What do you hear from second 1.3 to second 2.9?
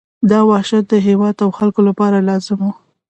او خلکو لپاره لازم وو.